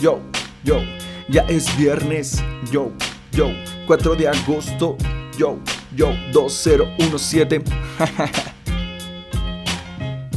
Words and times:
yo, 0.00 0.20
yo. 0.64 0.80
Ya 1.28 1.42
es 1.42 1.76
viernes, 1.76 2.42
yo, 2.72 2.92
yo. 3.32 3.50
4 3.86 4.14
de 4.14 4.28
agosto, 4.28 4.96
yo, 5.36 5.58
yo. 5.94 6.12
2017. 6.32 7.62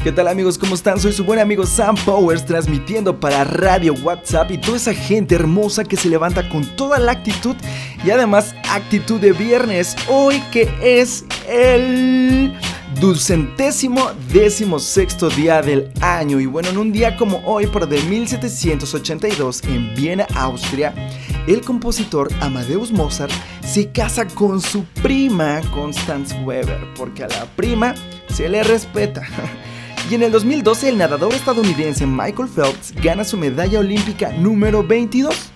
¿Qué 0.04 0.12
tal 0.12 0.28
amigos? 0.28 0.58
¿Cómo 0.58 0.74
están? 0.74 1.00
Soy 1.00 1.14
su 1.14 1.24
buen 1.24 1.40
amigo 1.40 1.64
Sam 1.64 1.96
Powers 1.96 2.44
transmitiendo 2.44 3.20
para 3.20 3.44
Radio 3.44 3.94
WhatsApp 4.04 4.50
y 4.50 4.58
toda 4.58 4.78
esa 4.78 4.96
gente 4.96 5.36
hermosa 5.36 5.84
que 5.84 5.96
se 5.96 6.10
levanta 6.10 6.50
con 6.50 6.66
toda 6.76 6.98
la 6.98 7.12
actitud 7.12 7.56
y 8.04 8.10
además 8.10 8.56
actitud 8.72 9.22
de 9.22 9.32
viernes. 9.32 9.96
Hoy 10.10 10.42
que 10.52 10.74
es 10.82 11.24
el 11.48 12.52
ducentésimo 13.02 14.12
décimo 14.32 14.78
sexto 14.78 15.28
día 15.32 15.64
del 15.64 15.92
año 16.02 16.40
y 16.40 16.46
bueno, 16.46 16.70
en 16.70 16.78
un 16.78 16.92
día 16.92 17.18
como 17.18 17.42
hoy, 17.46 17.66
por 17.66 17.90
de 17.90 18.00
1782 18.04 19.64
en 19.64 19.96
Viena, 19.96 20.28
Austria, 20.36 20.94
el 21.48 21.62
compositor 21.62 22.32
Amadeus 22.42 22.92
Mozart 22.92 23.34
se 23.66 23.92
casa 23.92 24.28
con 24.28 24.62
su 24.62 24.84
prima 25.02 25.62
Constance 25.74 26.36
Weber, 26.44 26.80
porque 26.96 27.24
a 27.24 27.28
la 27.28 27.46
prima 27.56 27.96
se 28.30 28.48
le 28.48 28.64
respeta. 28.64 29.24
Y 30.10 30.16
en 30.16 30.24
el 30.24 30.32
2012 30.32 30.90
el 30.90 30.98
nadador 30.98 31.34
estadounidense 31.34 32.06
Michael 32.06 32.50
Phelps 32.50 32.94
gana 33.02 33.24
su 33.24 33.38
medalla 33.38 33.80
olímpica 33.80 34.32
número 34.34 34.86
22, 34.86 35.52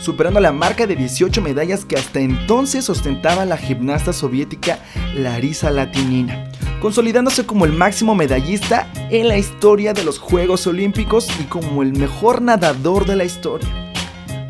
superando 0.00 0.40
la 0.40 0.52
marca 0.52 0.86
de 0.86 0.96
18 0.96 1.40
medallas 1.40 1.84
que 1.84 1.96
hasta 1.96 2.18
entonces 2.18 2.90
ostentaba 2.90 3.44
la 3.44 3.56
gimnasta 3.56 4.12
soviética 4.12 4.80
Larisa 5.14 5.70
Latinina, 5.70 6.49
consolidándose 6.80 7.46
como 7.46 7.64
el 7.64 7.72
máximo 7.72 8.14
medallista 8.14 8.90
en 9.10 9.28
la 9.28 9.36
historia 9.36 9.92
de 9.92 10.02
los 10.02 10.18
Juegos 10.18 10.66
Olímpicos 10.66 11.28
y 11.38 11.44
como 11.44 11.82
el 11.82 11.92
mejor 11.92 12.42
nadador 12.42 13.06
de 13.06 13.16
la 13.16 13.24
historia. 13.24 13.68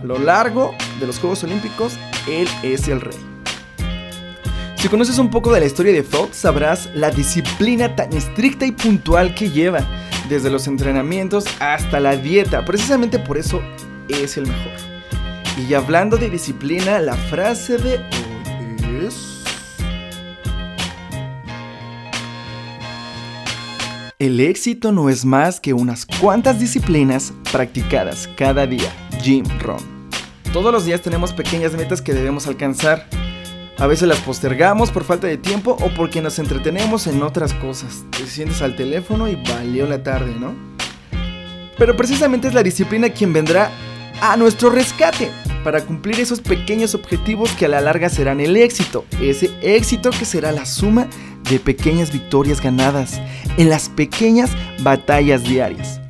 A 0.00 0.04
lo 0.04 0.18
largo 0.18 0.74
de 0.98 1.06
los 1.06 1.18
Juegos 1.18 1.44
Olímpicos, 1.44 1.94
él 2.28 2.48
es 2.62 2.88
el 2.88 3.00
rey. 3.00 3.18
Si 4.76 4.88
conoces 4.88 5.18
un 5.18 5.28
poco 5.28 5.52
de 5.52 5.60
la 5.60 5.66
historia 5.66 5.92
de 5.92 6.02
Fox, 6.02 6.38
sabrás 6.38 6.88
la 6.94 7.10
disciplina 7.10 7.94
tan 7.96 8.14
estricta 8.14 8.64
y 8.64 8.72
puntual 8.72 9.34
que 9.34 9.50
lleva, 9.50 9.86
desde 10.30 10.48
los 10.48 10.66
entrenamientos 10.68 11.44
hasta 11.58 12.00
la 12.00 12.16
dieta. 12.16 12.64
Precisamente 12.64 13.18
por 13.18 13.36
eso 13.36 13.60
es 14.08 14.38
el 14.38 14.46
mejor. 14.46 14.72
Y 15.68 15.74
hablando 15.74 16.16
de 16.16 16.30
disciplina, 16.30 16.98
la 17.00 17.14
frase 17.14 17.76
de 17.76 18.00
El 24.20 24.38
éxito 24.38 24.92
no 24.92 25.08
es 25.08 25.24
más 25.24 25.60
que 25.60 25.72
unas 25.72 26.04
cuantas 26.04 26.60
disciplinas 26.60 27.32
practicadas 27.50 28.28
cada 28.36 28.66
día. 28.66 28.92
Jim 29.22 29.46
Rohn. 29.60 30.10
Todos 30.52 30.70
los 30.70 30.84
días 30.84 31.00
tenemos 31.00 31.32
pequeñas 31.32 31.72
metas 31.72 32.02
que 32.02 32.12
debemos 32.12 32.46
alcanzar 32.46 33.08
a 33.78 33.86
veces 33.86 34.06
las 34.06 34.18
postergamos 34.18 34.90
por 34.90 35.04
falta 35.04 35.26
de 35.26 35.38
tiempo 35.38 35.74
o 35.80 35.88
porque 35.96 36.20
nos 36.20 36.38
entretenemos 36.38 37.06
en 37.06 37.22
otras 37.22 37.54
cosas. 37.54 38.04
Te 38.10 38.26
sientes 38.26 38.60
al 38.60 38.76
teléfono 38.76 39.26
y 39.26 39.36
valió 39.36 39.86
la 39.86 40.02
tarde, 40.02 40.34
¿no? 40.38 40.54
Pero 41.78 41.96
precisamente 41.96 42.46
es 42.46 42.52
la 42.52 42.62
disciplina 42.62 43.08
quien 43.08 43.32
vendrá 43.32 43.70
a 44.20 44.36
nuestro 44.36 44.68
rescate 44.68 45.30
para 45.64 45.80
cumplir 45.80 46.20
esos 46.20 46.42
pequeños 46.42 46.94
objetivos 46.94 47.52
que 47.52 47.64
a 47.64 47.68
la 47.68 47.80
larga 47.80 48.10
serán 48.10 48.40
el 48.40 48.54
éxito. 48.58 49.06
Ese 49.18 49.50
éxito 49.62 50.10
que 50.10 50.26
será 50.26 50.52
la 50.52 50.66
suma 50.66 51.08
de 51.50 51.58
pequeñas 51.58 52.12
victorias 52.12 52.60
ganadas 52.60 53.20
en 53.56 53.68
las 53.68 53.88
pequeñas 53.88 54.50
batallas 54.82 55.42
diarias. 55.42 56.00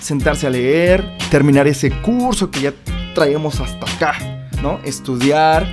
Sentarse 0.00 0.46
a 0.46 0.50
leer, 0.50 1.16
terminar 1.30 1.66
ese 1.66 1.90
curso 1.90 2.50
que 2.50 2.60
ya 2.60 2.74
traemos 3.14 3.60
hasta 3.60 3.90
acá, 3.90 4.48
¿no? 4.62 4.80
Estudiar, 4.84 5.66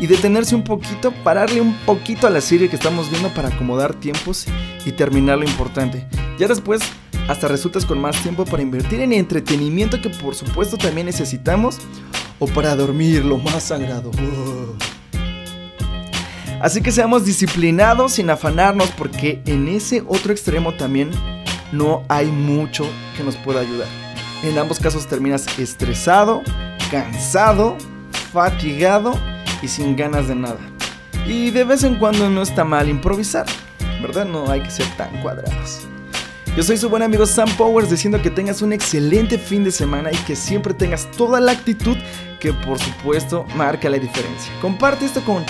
y 0.00 0.06
detenerse 0.06 0.54
un 0.54 0.62
poquito, 0.62 1.12
pararle 1.24 1.60
un 1.60 1.74
poquito 1.84 2.26
a 2.26 2.30
la 2.30 2.40
serie 2.40 2.68
que 2.68 2.76
estamos 2.76 3.10
viendo 3.10 3.28
para 3.34 3.48
acomodar 3.48 3.94
tiempos 3.94 4.46
y 4.84 4.92
terminar 4.92 5.38
lo 5.38 5.44
importante. 5.44 6.06
Ya 6.38 6.46
después 6.46 6.82
hasta 7.28 7.48
resultas 7.48 7.84
con 7.84 8.00
más 8.00 8.20
tiempo 8.22 8.44
para 8.44 8.62
invertir 8.62 9.00
en 9.00 9.12
entretenimiento 9.12 10.00
que 10.00 10.08
por 10.08 10.34
supuesto 10.34 10.76
también 10.76 11.06
necesitamos 11.06 11.78
o 12.38 12.46
para 12.46 12.74
dormir 12.76 13.24
lo 13.24 13.38
más 13.38 13.64
sagrado. 13.64 14.10
Así 16.60 16.82
que 16.82 16.90
seamos 16.90 17.24
disciplinados 17.24 18.14
sin 18.14 18.30
afanarnos 18.30 18.90
porque 18.90 19.40
en 19.46 19.68
ese 19.68 20.02
otro 20.06 20.32
extremo 20.32 20.74
también 20.74 21.10
no 21.70 22.02
hay 22.08 22.26
mucho 22.26 22.88
que 23.16 23.22
nos 23.22 23.36
pueda 23.36 23.60
ayudar. 23.60 23.88
En 24.42 24.58
ambos 24.58 24.80
casos 24.80 25.06
terminas 25.06 25.46
estresado, 25.58 26.42
cansado, 26.90 27.76
fatigado 28.32 29.14
y 29.62 29.68
sin 29.68 29.94
ganas 29.94 30.28
de 30.28 30.34
nada. 30.34 30.58
Y 31.26 31.50
de 31.50 31.64
vez 31.64 31.84
en 31.84 31.96
cuando 31.96 32.28
no 32.28 32.42
está 32.42 32.64
mal 32.64 32.88
improvisar, 32.88 33.46
¿verdad? 34.02 34.24
No 34.24 34.50
hay 34.50 34.60
que 34.60 34.70
ser 34.70 34.86
tan 34.96 35.10
cuadrados. 35.22 35.86
Yo 36.56 36.64
soy 36.64 36.76
su 36.76 36.88
buen 36.88 37.02
amigo 37.02 37.24
Sam 37.24 37.48
Powers 37.56 37.90
diciendo 37.90 38.20
que 38.20 38.30
tengas 38.30 38.62
un 38.62 38.72
excelente 38.72 39.38
fin 39.38 39.62
de 39.62 39.70
semana 39.70 40.10
y 40.10 40.16
que 40.24 40.34
siempre 40.34 40.74
tengas 40.74 41.08
toda 41.12 41.38
la 41.38 41.52
actitud 41.52 41.96
que 42.40 42.52
por 42.52 42.80
supuesto 42.80 43.46
marca 43.54 43.88
la 43.88 43.98
diferencia. 43.98 44.52
Comparte 44.60 45.04
esto 45.04 45.22
con 45.24 45.44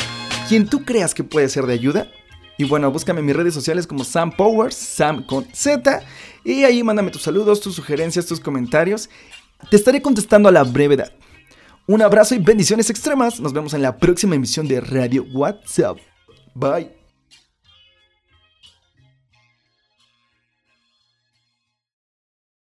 quien 0.48 0.66
tú 0.66 0.84
creas 0.84 1.14
que 1.14 1.24
puede 1.24 1.48
ser 1.48 1.66
de 1.66 1.74
ayuda. 1.74 2.08
Y 2.56 2.64
bueno, 2.64 2.90
búscame 2.90 3.20
en 3.20 3.26
mis 3.26 3.36
redes 3.36 3.54
sociales 3.54 3.86
como 3.86 4.02
Sam 4.02 4.32
Powers, 4.32 4.74
Sam 4.74 5.24
con 5.24 5.46
Z. 5.52 6.02
Y 6.44 6.64
ahí 6.64 6.82
mándame 6.82 7.10
tus 7.10 7.22
saludos, 7.22 7.60
tus 7.60 7.74
sugerencias, 7.74 8.26
tus 8.26 8.40
comentarios. 8.40 9.08
Te 9.70 9.76
estaré 9.76 10.02
contestando 10.02 10.48
a 10.48 10.52
la 10.52 10.64
brevedad. 10.64 11.12
Un 11.86 12.02
abrazo 12.02 12.34
y 12.34 12.38
bendiciones 12.38 12.90
extremas. 12.90 13.40
Nos 13.40 13.52
vemos 13.52 13.74
en 13.74 13.82
la 13.82 13.96
próxima 13.96 14.34
emisión 14.34 14.66
de 14.66 14.80
Radio 14.80 15.24
WhatsApp. 15.32 15.98
Bye. 16.54 16.97